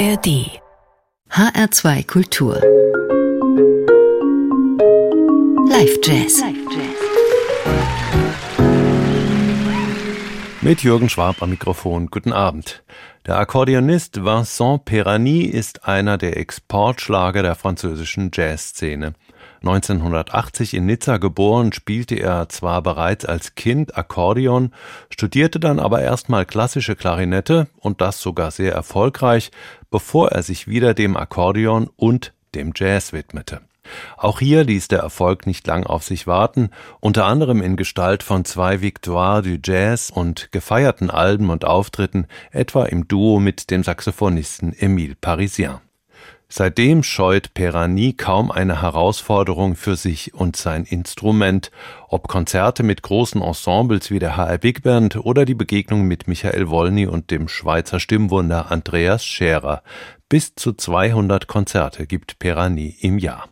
ARD 0.00 0.62
HR2 1.30 2.06
Kultur 2.06 2.54
Live 5.68 5.98
Jazz 6.02 6.42
Mit 10.62 10.82
Jürgen 10.82 11.10
Schwab 11.10 11.42
am 11.42 11.50
Mikrofon. 11.50 12.06
Guten 12.06 12.32
Abend. 12.32 12.82
Der 13.26 13.36
Akkordeonist 13.36 14.24
Vincent 14.24 14.86
Perani 14.86 15.42
ist 15.42 15.86
einer 15.86 16.16
der 16.16 16.38
Exportschlager 16.38 17.42
der 17.42 17.54
französischen 17.54 18.30
Jazzszene. 18.32 19.12
1980 19.60 20.74
in 20.74 20.86
Nizza 20.86 21.18
geboren, 21.18 21.72
spielte 21.72 22.14
er 22.16 22.48
zwar 22.48 22.82
bereits 22.82 23.24
als 23.24 23.54
Kind 23.54 23.96
Akkordeon, 23.96 24.72
studierte 25.10 25.60
dann 25.60 25.78
aber 25.78 26.00
erstmal 26.00 26.46
klassische 26.46 26.96
Klarinette 26.96 27.68
und 27.78 28.00
das 28.00 28.20
sogar 28.20 28.50
sehr 28.50 28.72
erfolgreich, 28.72 29.50
bevor 29.90 30.32
er 30.32 30.42
sich 30.42 30.66
wieder 30.66 30.94
dem 30.94 31.16
Akkordeon 31.16 31.90
und 31.96 32.32
dem 32.54 32.72
Jazz 32.74 33.12
widmete. 33.12 33.60
Auch 34.16 34.40
hier 34.40 34.64
ließ 34.64 34.88
der 34.88 35.00
Erfolg 35.00 35.46
nicht 35.46 35.66
lang 35.66 35.84
auf 35.84 36.04
sich 36.04 36.26
warten, 36.26 36.70
unter 37.00 37.26
anderem 37.26 37.60
in 37.60 37.76
Gestalt 37.76 38.22
von 38.22 38.44
zwei 38.44 38.80
Victoires 38.80 39.44
du 39.44 39.58
Jazz 39.62 40.10
und 40.10 40.52
gefeierten 40.52 41.10
Alben 41.10 41.50
und 41.50 41.64
Auftritten, 41.64 42.26
etwa 42.50 42.84
im 42.84 43.08
Duo 43.08 43.40
mit 43.40 43.70
dem 43.70 43.82
Saxophonisten 43.82 44.74
Emile 44.78 45.16
Parisien. 45.20 45.78
Seitdem 46.52 47.04
scheut 47.04 47.54
Perani 47.54 48.12
kaum 48.12 48.50
eine 48.50 48.82
Herausforderung 48.82 49.76
für 49.76 49.94
sich 49.94 50.34
und 50.34 50.56
sein 50.56 50.82
Instrument, 50.82 51.70
ob 52.08 52.26
Konzerte 52.26 52.82
mit 52.82 53.02
großen 53.02 53.40
Ensembles 53.40 54.10
wie 54.10 54.18
der 54.18 54.36
HR 54.36 54.58
Big 54.58 54.82
Band 54.82 55.14
oder 55.14 55.44
die 55.44 55.54
Begegnung 55.54 56.02
mit 56.02 56.26
Michael 56.26 56.68
Wolny 56.68 57.06
und 57.06 57.30
dem 57.30 57.46
Schweizer 57.46 58.00
Stimmwunder 58.00 58.72
Andreas 58.72 59.24
Scherer. 59.24 59.84
Bis 60.28 60.56
zu 60.56 60.72
200 60.72 61.46
Konzerte 61.46 62.08
gibt 62.08 62.40
Perani 62.40 62.96
im 63.00 63.18
Jahr. 63.18 63.48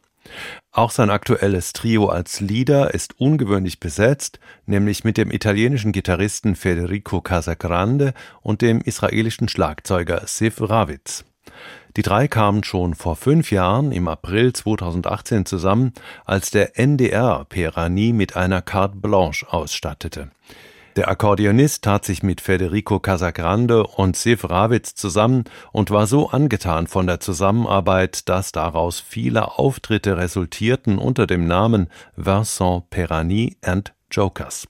Auch 0.73 0.91
sein 0.91 1.11
aktuelles 1.11 1.73
Trio 1.73 2.09
als 2.09 2.41
Leader 2.41 2.93
ist 2.95 3.21
ungewöhnlich 3.21 3.79
besetzt, 3.79 4.41
nämlich 4.67 5.05
mit 5.05 5.17
dem 5.19 5.31
italienischen 5.31 5.93
Gitarristen 5.93 6.57
Federico 6.57 7.21
Casagrande 7.21 8.13
und 8.43 8.61
dem 8.61 8.81
israelischen 8.81 9.49
Schlagzeuger 9.49 10.23
Sif 10.27 10.61
Ravitz. 10.61 11.25
Die 11.99 12.03
drei 12.03 12.29
kamen 12.29 12.63
schon 12.63 12.95
vor 12.95 13.17
fünf 13.17 13.51
Jahren 13.51 13.91
im 13.91 14.07
April 14.07 14.53
2018 14.53 15.45
zusammen, 15.47 15.93
als 16.25 16.53
der 16.53 16.79
NDR 16.79 17.45
Perani 17.49 18.13
mit 18.13 18.37
einer 18.37 18.63
Carte 18.63 18.97
Blanche 18.99 19.53
ausstattete. 19.53 20.31
Der 20.95 21.09
Akkordeonist 21.09 21.83
tat 21.83 22.05
sich 22.05 22.23
mit 22.23 22.41
Federico 22.41 23.01
Casagrande 23.01 23.85
und 23.85 24.15
Sif 24.15 24.49
Ravitz 24.49 24.95
zusammen 24.95 25.43
und 25.73 25.91
war 25.91 26.07
so 26.07 26.31
angetan 26.31 26.87
von 26.87 27.09
der 27.09 27.19
Zusammenarbeit, 27.19 28.29
dass 28.29 28.53
daraus 28.53 29.01
viele 29.01 29.59
Auftritte 29.59 30.17
resultierten 30.17 30.99
unter 30.99 31.27
dem 31.27 31.49
Namen 31.49 31.89
Vincent 32.15 32.91
Perani 32.91 33.57
and 33.61 33.93
Jokers. 34.09 34.69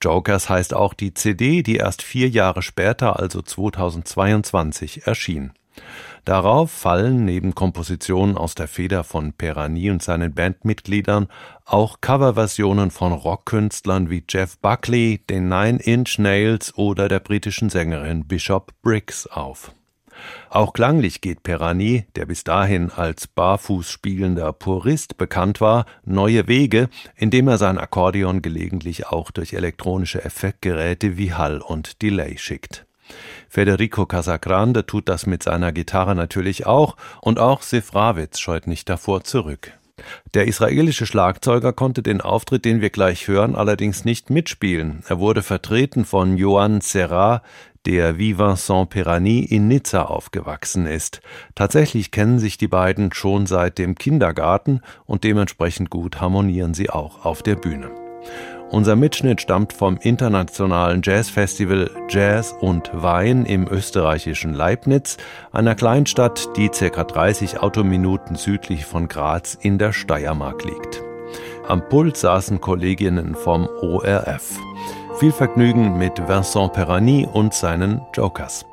Jokers 0.00 0.48
heißt 0.48 0.72
auch 0.72 0.94
die 0.94 1.14
CD, 1.14 1.64
die 1.64 1.78
erst 1.78 2.02
vier 2.02 2.28
Jahre 2.28 2.62
später, 2.62 3.18
also 3.18 3.42
2022, 3.42 5.08
erschien. 5.08 5.50
Darauf 6.24 6.70
fallen 6.70 7.26
neben 7.26 7.54
Kompositionen 7.54 8.38
aus 8.38 8.54
der 8.54 8.66
Feder 8.66 9.04
von 9.04 9.34
Perani 9.34 9.90
und 9.90 10.02
seinen 10.02 10.32
Bandmitgliedern 10.32 11.28
auch 11.66 12.00
Coverversionen 12.00 12.90
von 12.90 13.12
Rockkünstlern 13.12 14.08
wie 14.08 14.24
Jeff 14.28 14.58
Buckley, 14.58 15.20
den 15.28 15.48
Nine 15.48 15.80
Inch 15.82 16.18
Nails 16.18 16.76
oder 16.78 17.08
der 17.08 17.20
britischen 17.20 17.68
Sängerin 17.68 18.26
Bishop 18.26 18.72
Briggs 18.82 19.26
auf. 19.26 19.72
Auch 20.48 20.72
klanglich 20.72 21.20
geht 21.20 21.42
Perani, 21.42 22.06
der 22.16 22.24
bis 22.24 22.44
dahin 22.44 22.90
als 22.90 23.26
barfuß 23.26 23.90
spielender 23.90 24.52
Purist 24.52 25.18
bekannt 25.18 25.60
war, 25.60 25.84
neue 26.04 26.48
Wege, 26.48 26.88
indem 27.16 27.48
er 27.48 27.58
sein 27.58 27.76
Akkordeon 27.76 28.40
gelegentlich 28.40 29.08
auch 29.08 29.30
durch 29.30 29.52
elektronische 29.52 30.24
Effektgeräte 30.24 31.18
wie 31.18 31.34
Hall 31.34 31.60
und 31.60 32.00
Delay 32.00 32.38
schickt. 32.38 32.86
Federico 33.54 34.04
Casagrande 34.04 34.84
tut 34.84 35.08
das 35.08 35.28
mit 35.28 35.44
seiner 35.44 35.70
Gitarre 35.70 36.16
natürlich 36.16 36.66
auch 36.66 36.96
und 37.20 37.38
auch 37.38 37.62
Sif 37.62 37.94
Ravitz 37.94 38.40
scheut 38.40 38.66
nicht 38.66 38.88
davor 38.88 39.22
zurück. 39.22 39.78
Der 40.34 40.48
israelische 40.48 41.06
Schlagzeuger 41.06 41.72
konnte 41.72 42.02
den 42.02 42.20
Auftritt, 42.20 42.64
den 42.64 42.80
wir 42.80 42.90
gleich 42.90 43.28
hören, 43.28 43.54
allerdings 43.54 44.04
nicht 44.04 44.28
mitspielen. 44.28 45.04
Er 45.06 45.20
wurde 45.20 45.44
vertreten 45.44 46.04
von 46.04 46.36
Johan 46.36 46.80
Serra, 46.80 47.42
der 47.86 48.18
wie 48.18 48.38
Vincent 48.38 48.90
Perani 48.90 49.44
in 49.44 49.68
Nizza 49.68 50.02
aufgewachsen 50.02 50.86
ist. 50.86 51.20
Tatsächlich 51.54 52.10
kennen 52.10 52.40
sich 52.40 52.58
die 52.58 52.66
beiden 52.66 53.12
schon 53.12 53.46
seit 53.46 53.78
dem 53.78 53.94
Kindergarten 53.94 54.80
und 55.06 55.22
dementsprechend 55.22 55.90
gut 55.90 56.20
harmonieren 56.20 56.74
sie 56.74 56.90
auch 56.90 57.24
auf 57.24 57.44
der 57.44 57.54
Bühne. 57.54 57.88
Unser 58.70 58.96
Mitschnitt 58.96 59.40
stammt 59.40 59.72
vom 59.72 59.96
internationalen 59.98 61.00
Jazzfestival 61.04 61.90
Jazz 62.08 62.52
und 62.60 62.90
Wein 62.92 63.46
im 63.46 63.68
österreichischen 63.68 64.52
Leibniz, 64.52 65.16
einer 65.52 65.74
Kleinstadt, 65.74 66.48
die 66.56 66.68
ca. 66.68 67.04
30 67.04 67.60
Autominuten 67.60 68.36
südlich 68.36 68.84
von 68.84 69.06
Graz 69.06 69.56
in 69.60 69.78
der 69.78 69.92
Steiermark 69.92 70.64
liegt. 70.64 71.02
Am 71.68 71.88
Pult 71.88 72.16
saßen 72.16 72.60
Kolleginnen 72.60 73.34
vom 73.34 73.68
ORF. 73.80 74.58
Viel 75.18 75.32
Vergnügen 75.32 75.96
mit 75.96 76.18
Vincent 76.28 76.72
Perani 76.72 77.28
und 77.32 77.54
seinen 77.54 78.02
Jokers. 78.12 78.66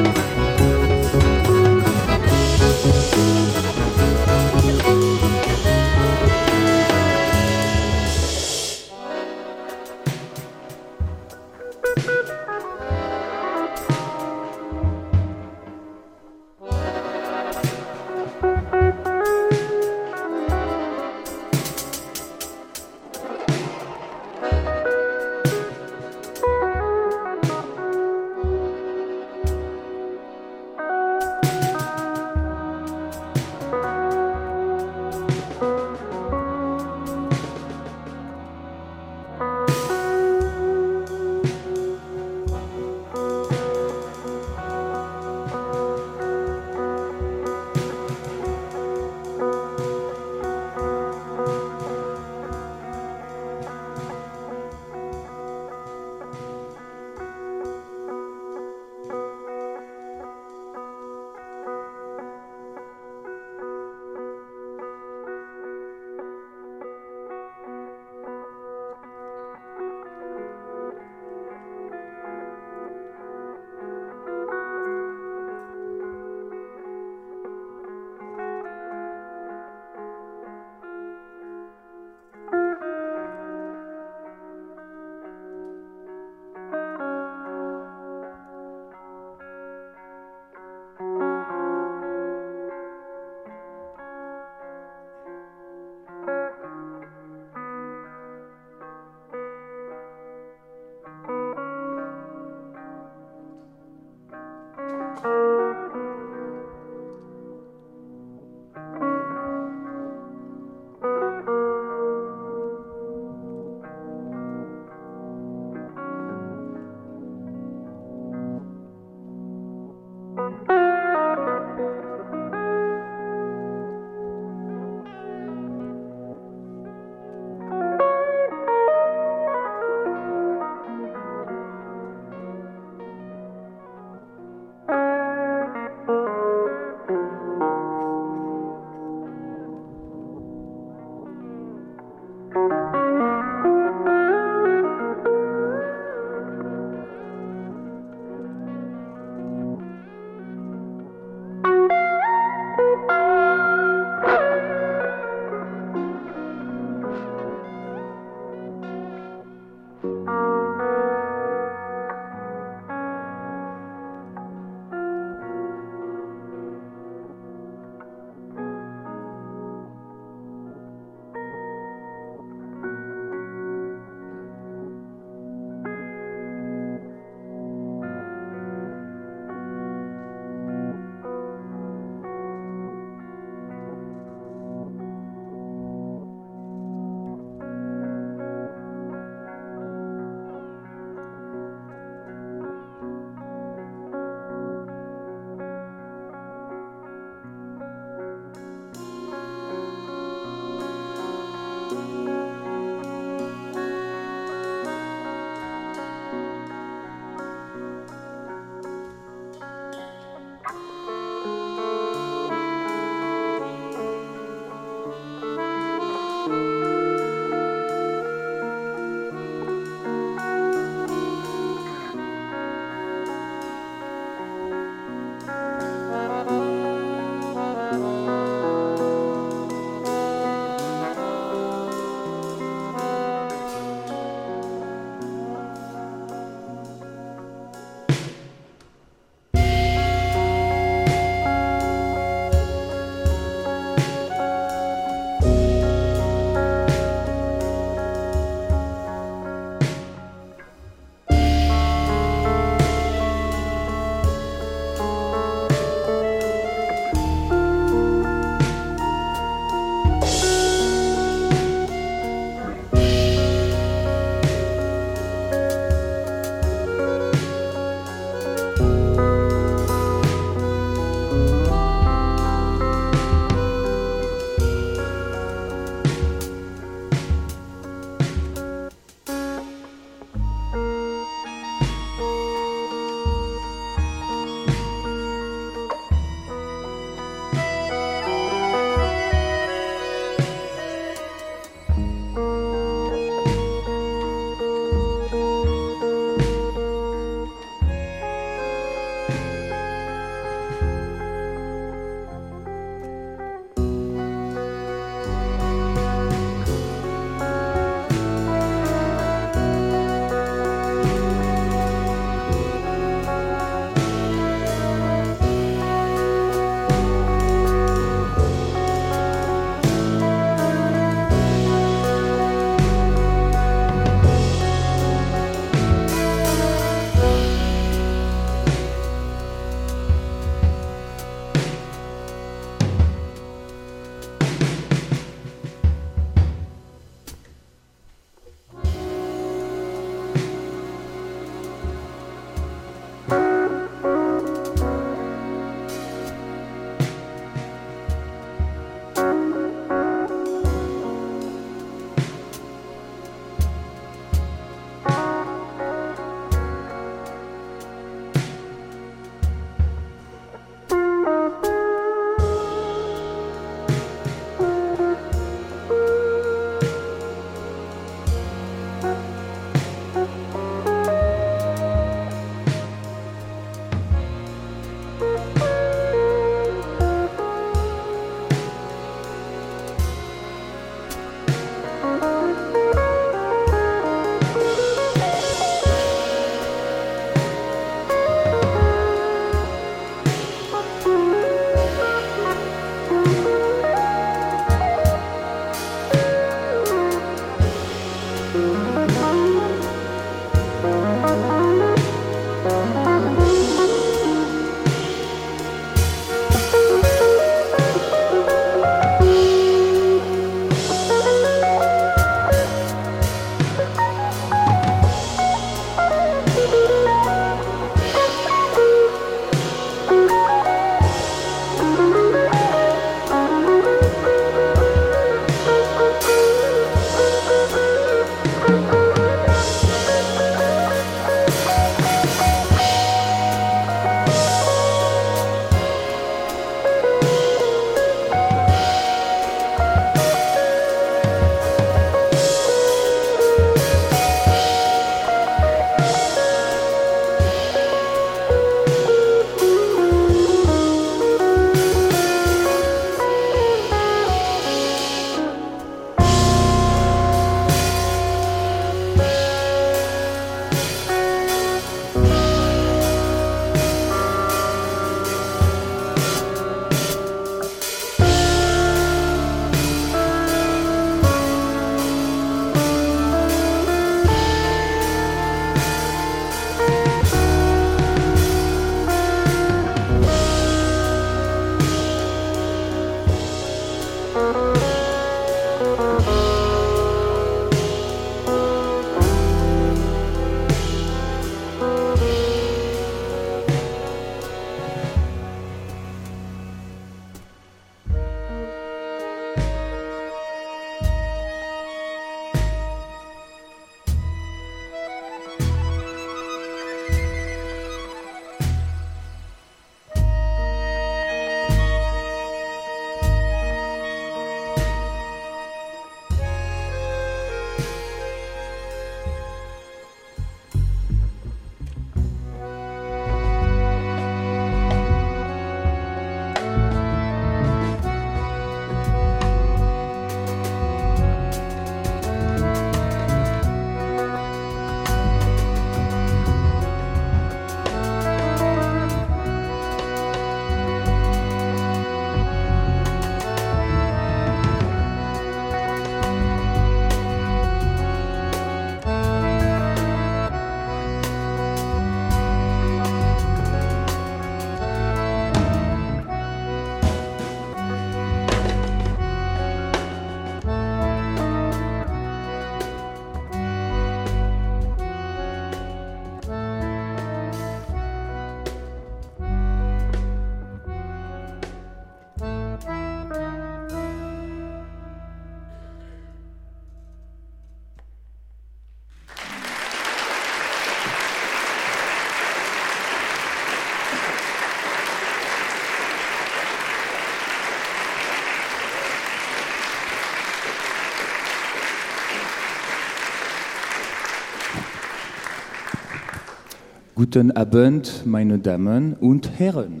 Guten 597.20 597.50
Abend, 597.54 598.24
meine 598.24 598.58
Damen 598.58 599.12
und 599.12 599.50
Herren. 599.58 600.00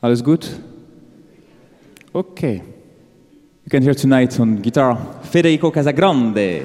Alles 0.00 0.24
gut? 0.24 0.58
Okay. 2.12 2.64
You 3.64 3.70
can 3.70 3.80
hear 3.80 3.94
tonight 3.94 4.40
on 4.40 4.60
guitar 4.60 5.20
Federico 5.22 5.70
Casagrande. 5.70 6.64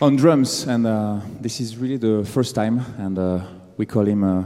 on 0.00 0.16
drums, 0.16 0.66
and 0.66 0.84
uh, 0.84 1.20
this 1.40 1.60
is 1.60 1.78
really 1.78 1.98
the 1.98 2.24
first 2.24 2.56
time, 2.56 2.80
and 2.98 3.16
uh, 3.16 3.38
we 3.78 3.86
call 3.86 4.06
him 4.06 4.24
uh, 4.24 4.42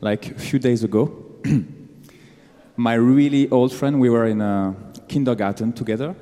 like 0.00 0.30
a 0.30 0.38
few 0.38 0.58
days 0.58 0.82
ago. 0.82 1.12
My 2.76 2.94
really 2.94 3.50
old 3.50 3.72
friend, 3.72 4.00
we 4.00 4.08
were 4.08 4.26
in 4.26 4.40
a 4.40 4.74
kindergarten 5.08 5.72
together. 5.72 6.14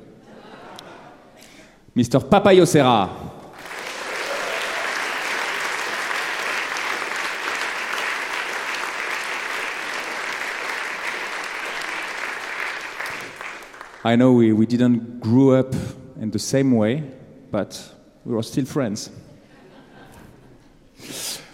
Mr. 1.94 2.20
Papayo 2.20 2.66
Serra. 2.66 3.08
I 14.04 14.16
know 14.16 14.32
we, 14.32 14.52
we 14.52 14.64
didn't 14.64 15.20
grow 15.20 15.50
up 15.50 15.74
in 16.20 16.30
the 16.30 16.38
same 16.38 16.72
way, 16.72 17.04
but 17.50 17.94
we 18.24 18.34
were 18.34 18.42
still 18.42 18.64
friends. 18.64 19.10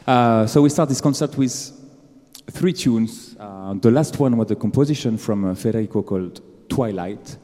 Uh, 0.07 0.47
so 0.47 0.63
we 0.63 0.69
start 0.69 0.89
this 0.89 1.01
concert 1.01 1.37
with 1.37 1.84
three 2.51 2.73
tunes. 2.73 3.37
Uh, 3.39 3.75
the 3.75 3.91
last 3.91 4.19
one 4.19 4.37
was 4.37 4.51
a 4.51 4.57
composition 4.57 5.17
from 5.17 5.45
uh, 5.45 5.55
Federico 5.55 6.03
called 6.03 6.41
Twilight. 6.69 7.37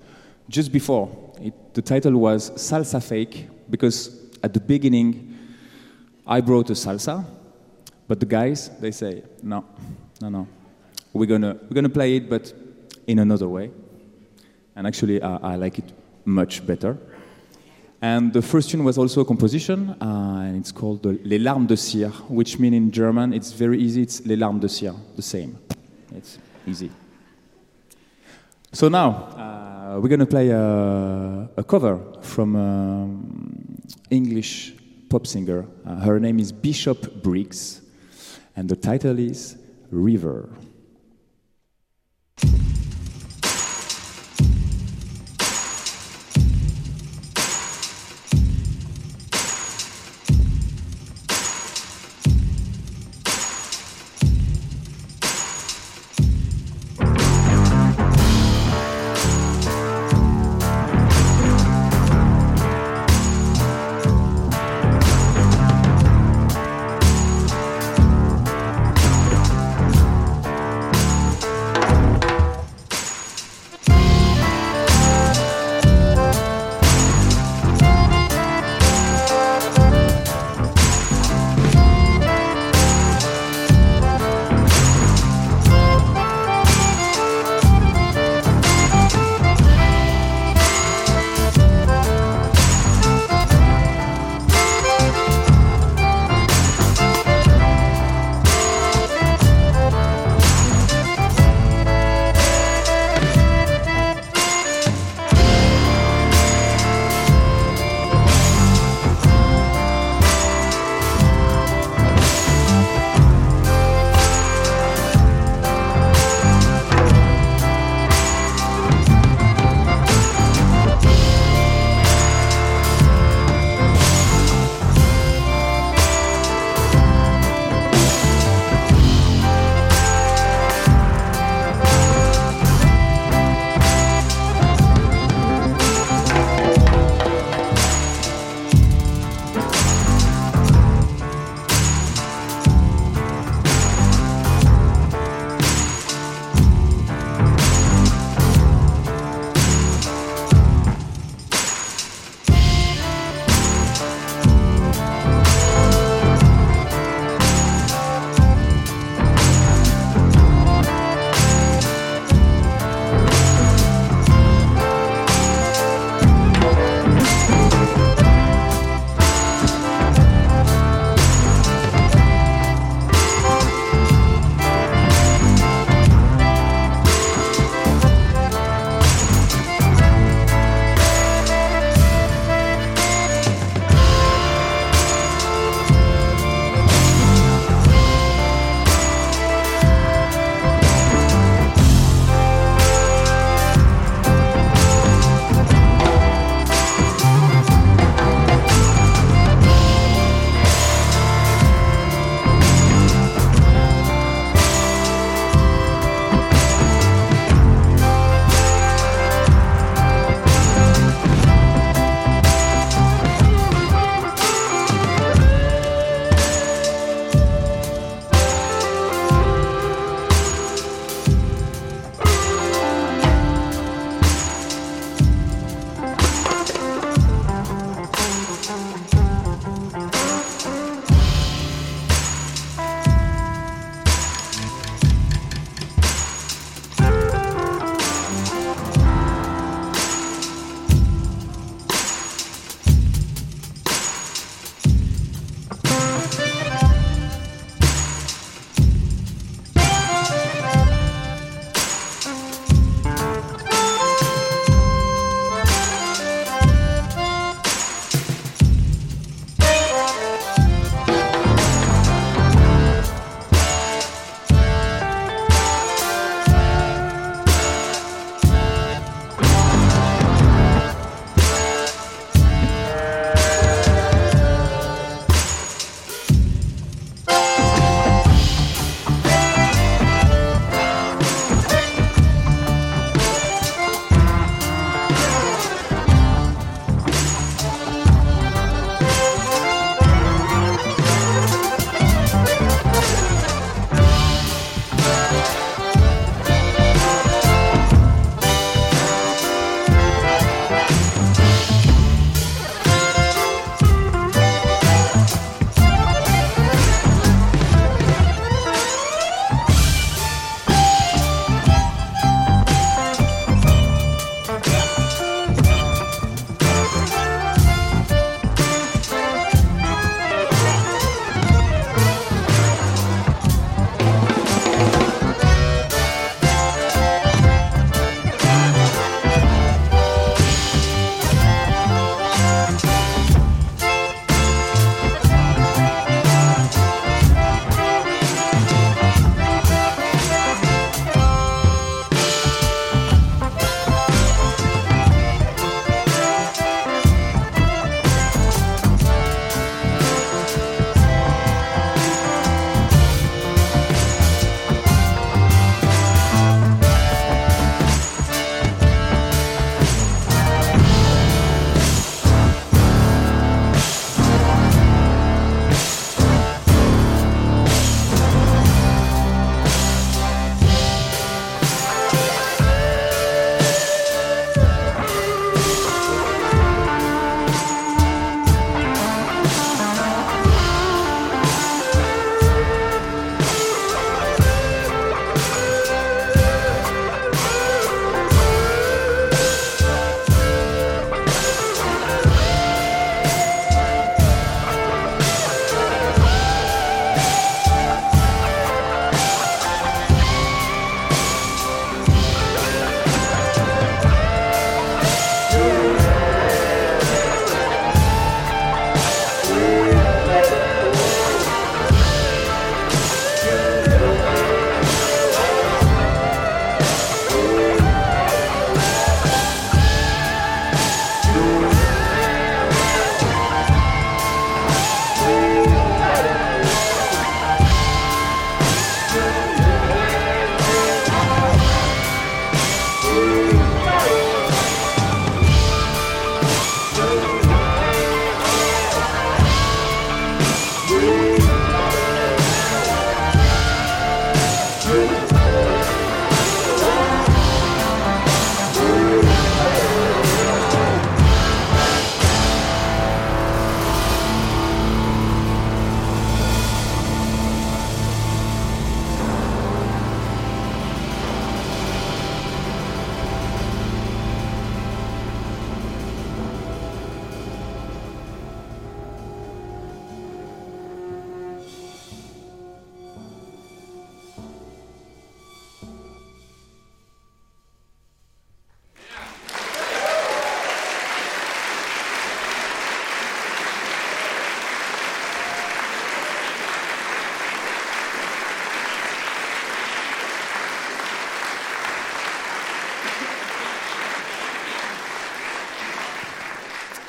Just 0.49 0.73
before, 0.73 1.09
it, 1.41 1.75
the 1.75 1.83
title 1.83 2.17
was 2.19 2.51
Salsa 2.51 3.03
Fake, 3.03 3.49
because 3.69 4.31
at 4.43 4.53
the 4.53 4.61
beginning, 4.61 5.39
I 6.27 6.41
brought 6.41 6.71
a 6.71 6.75
salsa, 6.75 7.25
but 8.07 8.21
the 8.21 8.27
guys, 8.27 8.71
they 8.81 8.91
say, 8.91 9.23
no, 9.43 9.65
no, 10.21 10.29
no. 10.29 10.49
We're 11.13 11.27
gonna, 11.27 11.57
we're 11.63 11.75
gonna 11.75 11.89
play 11.89 12.17
it, 12.17 12.31
but 12.31 12.53
in 13.07 13.19
another 13.19 13.49
way. 13.49 13.71
And 14.77 14.87
actually, 14.87 15.21
I 15.21 15.57
like 15.57 15.79
it 15.79 15.93
much 16.25 16.65
better. 16.67 16.97
And 18.03 18.33
the 18.33 18.41
first 18.41 18.71
tune 18.71 18.83
was 18.83 18.97
also 18.97 19.21
a 19.21 19.25
composition, 19.27 19.91
uh, 20.01 20.47
and 20.47 20.57
it's 20.57 20.73
called 20.73 21.05
Les 21.05 21.39
Larmes 21.39 21.67
de 21.67 21.77
Cire, 21.77 22.11
which 22.29 22.59
means 22.59 22.75
in 22.75 22.91
German, 22.91 23.35
it's 23.35 23.53
very 23.53 23.79
easy, 23.79 24.03
it's 24.03 24.25
Les 24.25 24.37
Larmes 24.37 24.61
de 24.61 24.69
Cire, 24.69 24.95
the 25.17 25.23
same. 25.23 25.59
It's 26.17 26.39
easy. 26.67 26.91
So 28.73 28.89
now, 28.89 29.11
uh, 29.37 30.01
we're 30.01 30.09
going 30.09 30.21
to 30.21 30.27
play 30.27 30.49
a, 30.49 31.51
a, 31.57 31.65
cover 31.65 31.99
from 32.23 32.57
an 32.57 33.91
English 34.11 34.75
pop 35.11 35.27
singer. 35.27 35.67
Uh, 35.85 35.97
her 35.97 36.19
name 36.19 36.39
is 36.39 36.53
Bishop 36.53 37.23
Briggs, 37.23 37.83
and 38.57 38.67
the 38.67 38.77
title 38.77 39.19
is 39.19 39.59
River. 39.91 40.49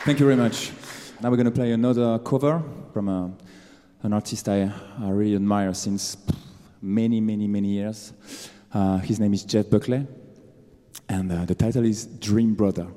Thank 0.04 0.20
you 0.20 0.26
very 0.26 0.36
much. 0.36 0.72
Now 1.22 1.30
we're 1.30 1.38
going 1.38 1.46
to 1.46 1.52
play 1.52 1.74
another 1.74 2.18
cover 2.18 2.64
from 2.92 3.08
a, 3.08 3.32
an 4.02 4.14
artist 4.14 4.50
I, 4.50 4.72
I 5.00 5.10
really 5.12 5.36
admire 5.36 5.76
since 5.76 6.18
many, 6.82 7.22
many, 7.22 7.48
many 7.48 7.68
years. 7.68 8.12
Uh, 8.74 8.98
his 8.98 9.20
name 9.20 9.32
is 9.36 9.44
Jeff 9.44 9.70
Buckley, 9.70 10.08
and 11.08 11.32
uh, 11.32 11.46
the 11.46 11.54
title 11.54 11.86
is 11.86 12.08
Dream 12.08 12.56
Brother. 12.56 12.88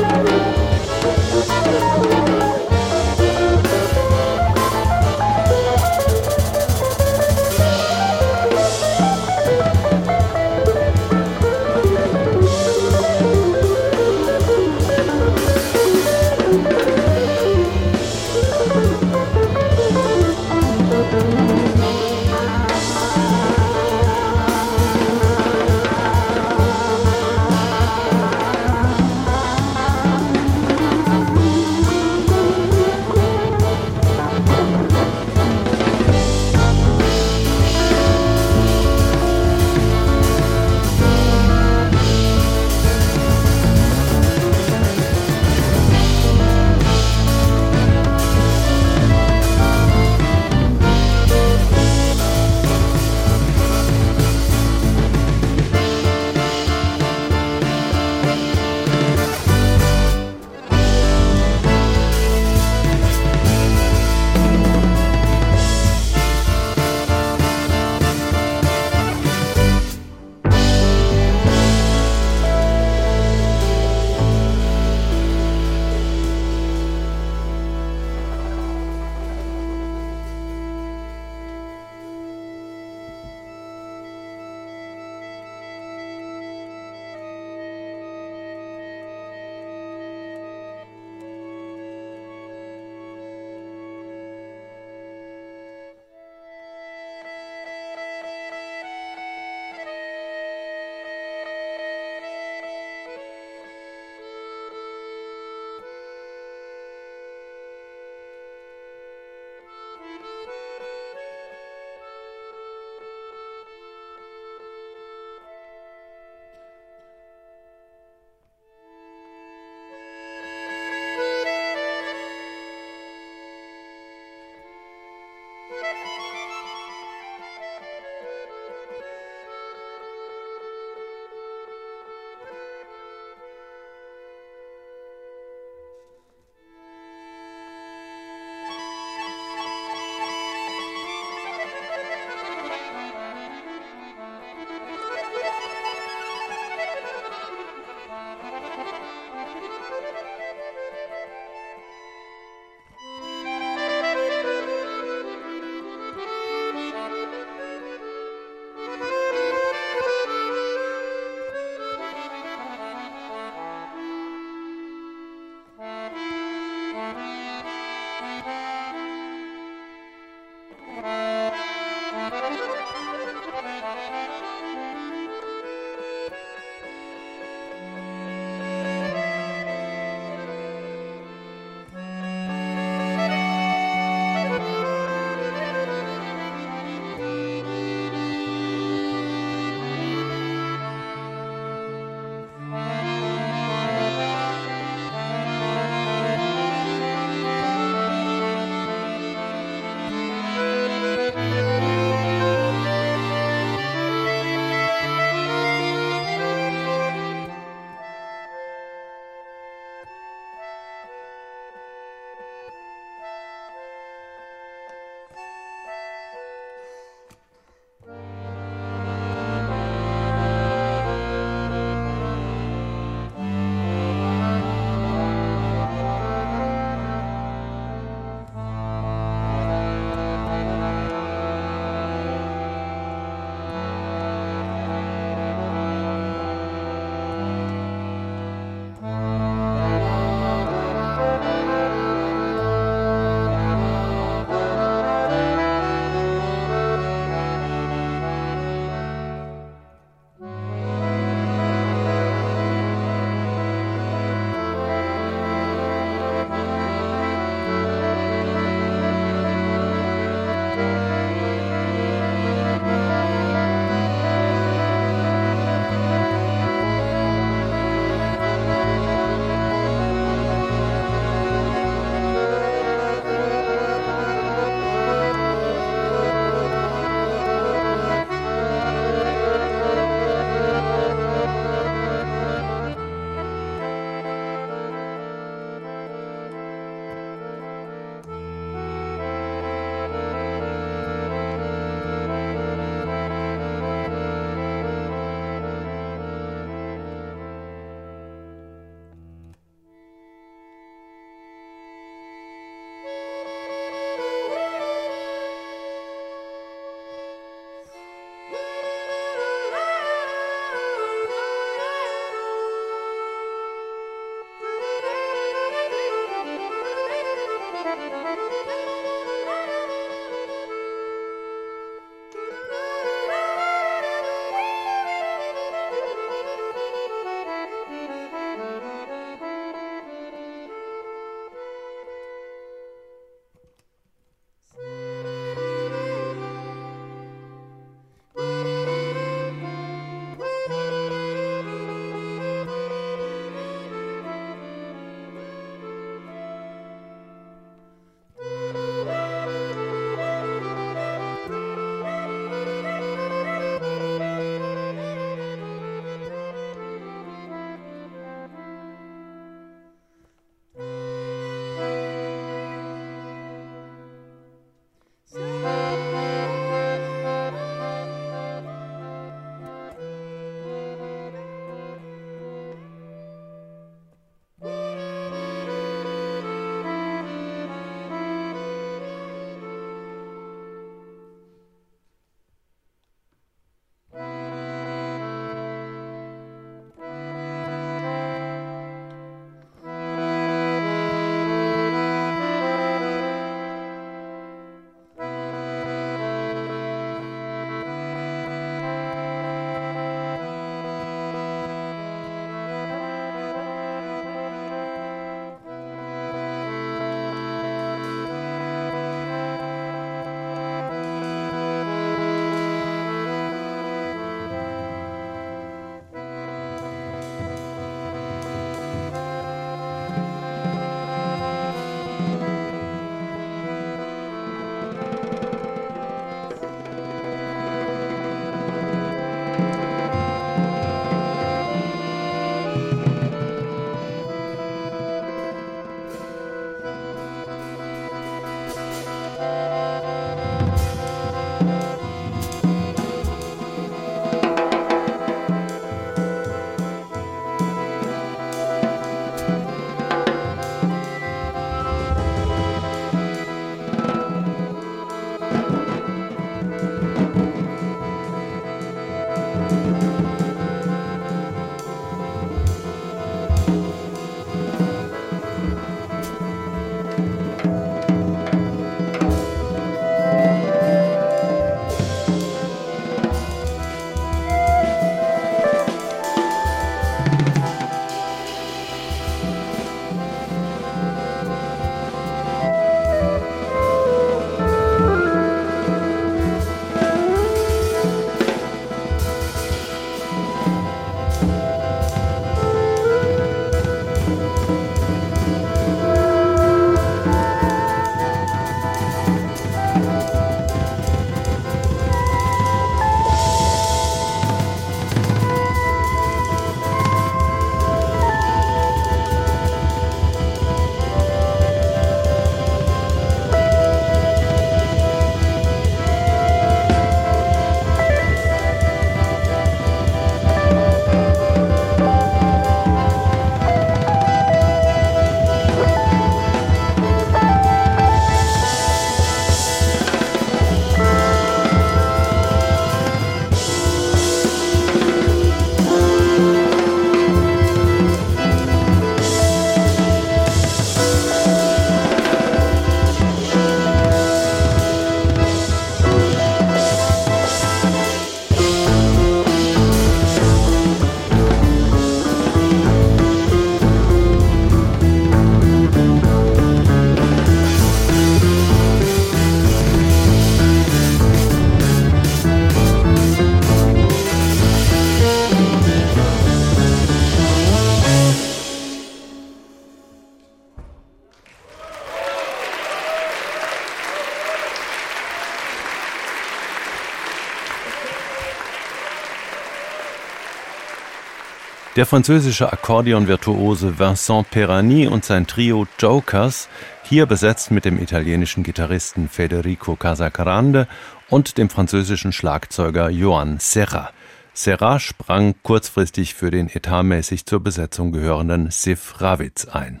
Der 581.96 582.06
französische 582.06 582.72
Akkordeonvirtuose 582.72 584.00
Vincent 584.00 584.50
Perani 584.50 585.06
und 585.06 585.24
sein 585.24 585.46
Trio 585.46 585.86
Jokers, 586.00 586.68
hier 587.04 587.26
besetzt 587.26 587.70
mit 587.70 587.84
dem 587.84 588.02
italienischen 588.02 588.64
Gitarristen 588.64 589.28
Federico 589.28 589.94
Casagrande 589.94 590.88
und 591.30 591.56
dem 591.56 591.70
französischen 591.70 592.32
Schlagzeuger 592.32 593.10
Joan 593.10 593.60
Serra. 593.60 594.10
Serra 594.54 594.98
sprang 594.98 595.54
kurzfristig 595.62 596.34
für 596.34 596.50
den 596.50 596.68
etatmäßig 596.68 597.46
zur 597.46 597.60
Besetzung 597.60 598.10
gehörenden 598.10 598.72
Sif 598.72 599.20
Ravitz 599.20 599.66
ein. 599.66 600.00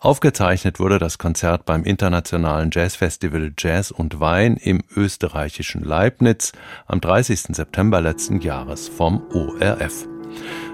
Aufgezeichnet 0.00 0.78
wurde 0.78 0.98
das 0.98 1.16
Konzert 1.16 1.64
beim 1.64 1.84
internationalen 1.84 2.68
Jazzfestival 2.70 3.52
Jazz 3.56 3.90
und 3.90 4.20
Wein 4.20 4.58
im 4.58 4.82
österreichischen 4.94 5.82
Leibniz 5.84 6.52
am 6.86 7.00
30. 7.00 7.56
September 7.56 8.02
letzten 8.02 8.42
Jahres 8.42 8.88
vom 8.90 9.22
ORF. 9.32 10.06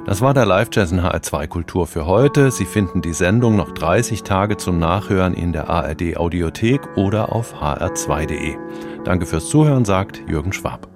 Das 0.06 0.20
war 0.20 0.34
der 0.34 0.46
Live-Jazz 0.46 0.92
in 0.92 1.00
HR2 1.00 1.48
Kultur 1.48 1.88
für 1.88 2.06
heute. 2.06 2.52
Sie 2.52 2.64
finden 2.64 3.02
die 3.02 3.12
Sendung 3.12 3.56
noch 3.56 3.72
30 3.72 4.22
Tage 4.22 4.56
zum 4.56 4.78
Nachhören 4.78 5.34
in 5.34 5.52
der 5.52 5.68
ARD 5.68 6.16
Audiothek 6.16 6.96
oder 6.96 7.32
auf 7.32 7.54
hr2.de. 7.54 8.56
Danke 9.02 9.26
fürs 9.26 9.48
Zuhören, 9.48 9.84
sagt 9.84 10.22
Jürgen 10.28 10.52
Schwab. 10.52 10.95